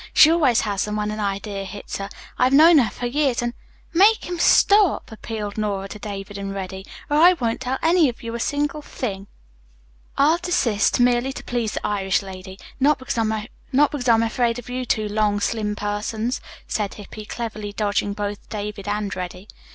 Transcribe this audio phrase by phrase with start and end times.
[0.15, 2.09] She always has them when an idea hits her.
[2.39, 3.53] I've known her for years and"
[3.93, 8.23] "Make him stop," appealed Nora to David and Reddy, "or I won't tell any of
[8.23, 9.27] you a single thing."
[10.17, 15.07] "I'll desist, merely to please the Irish lady, not because I'm afraid of you two
[15.07, 19.47] long, slim persons," said Hippy, cleverly dodging both David and Reddy.